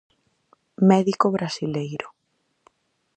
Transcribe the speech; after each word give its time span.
Médico 0.89 1.25
brasileiro. 1.35 2.07